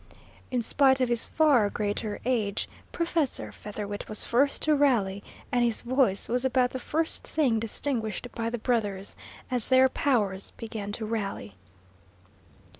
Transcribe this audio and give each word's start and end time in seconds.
In 0.49 0.63
spite 0.63 0.99
of 0.99 1.09
his 1.09 1.25
far 1.27 1.69
greater 1.69 2.19
age, 2.25 2.67
Professor 2.91 3.51
Featherwit 3.51 4.09
was 4.09 4.25
first 4.25 4.63
to 4.63 4.73
rally, 4.73 5.23
and 5.51 5.63
his 5.63 5.83
voice 5.83 6.27
was 6.27 6.43
about 6.43 6.71
the 6.71 6.79
first 6.79 7.23
thing 7.23 7.59
distinguished 7.59 8.27
by 8.33 8.49
the 8.49 8.57
brothers, 8.57 9.15
as 9.51 9.69
their 9.69 9.87
powers 9.89 10.53
began 10.57 10.91
to 10.93 11.05
rally. 11.05 11.53